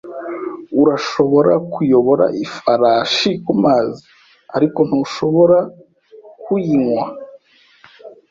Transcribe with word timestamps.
Urashobora 0.81 1.53
kuyobora 1.73 2.25
ifarashi 2.45 3.29
kumazi, 3.45 4.01
ariko 4.55 4.79
ntushobora 4.87 5.57
kuyinywa. 6.43 7.03